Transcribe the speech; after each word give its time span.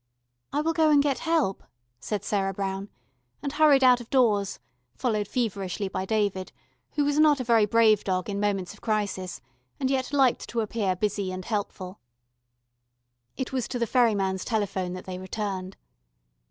"I 0.51 0.61
will 0.61 0.73
go 0.73 0.89
and 0.89 0.99
get 1.03 1.19
help," 1.19 1.61
said 1.99 2.23
Sarah 2.23 2.55
Brown, 2.55 2.89
and 3.43 3.53
hurried 3.53 3.83
out 3.83 4.01
of 4.01 4.09
doors, 4.09 4.57
followed 4.95 5.27
feverishly 5.27 5.89
by 5.89 6.05
David, 6.05 6.51
who 6.93 7.05
was 7.05 7.19
not 7.19 7.39
a 7.39 7.43
very 7.43 7.67
brave 7.67 8.03
dog 8.03 8.27
in 8.27 8.39
moments 8.39 8.73
of 8.73 8.81
crisis, 8.81 9.41
and 9.79 9.91
yet 9.91 10.11
liked 10.11 10.49
to 10.49 10.61
appear 10.61 10.95
busy 10.95 11.31
and 11.31 11.45
helpful. 11.45 11.99
It 13.37 13.53
was 13.53 13.67
to 13.67 13.77
the 13.77 13.85
ferryman's 13.85 14.43
telephone 14.43 14.93
that 14.93 15.05
they 15.05 15.19
returned. 15.19 15.77